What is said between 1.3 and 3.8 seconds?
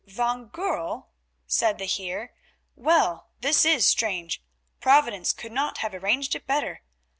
said the Heer. "Well, this